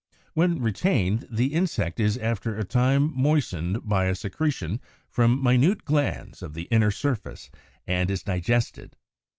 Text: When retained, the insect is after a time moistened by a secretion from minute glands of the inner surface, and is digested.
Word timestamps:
When 0.33 0.59
retained, 0.63 1.27
the 1.29 1.53
insect 1.53 1.99
is 1.99 2.17
after 2.17 2.57
a 2.57 2.63
time 2.63 3.13
moistened 3.15 3.87
by 3.87 4.05
a 4.05 4.15
secretion 4.15 4.81
from 5.07 5.39
minute 5.43 5.85
glands 5.85 6.41
of 6.41 6.55
the 6.55 6.63
inner 6.71 6.89
surface, 6.89 7.51
and 7.85 8.09
is 8.09 8.23
digested. 8.23 8.95